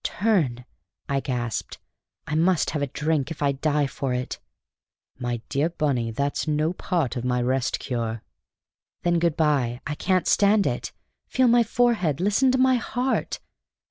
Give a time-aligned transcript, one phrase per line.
[0.03, 0.65] "Turn!"
[1.07, 1.77] I gasped.
[2.25, 4.39] "I must have a drink, if I die for it."
[5.19, 8.23] "My dear Bunny, that's no part of my Rest Cure."
[9.03, 9.79] "Then good by!
[9.85, 10.91] I can't stand it;
[11.27, 13.39] feel my forehead; listen to my heart!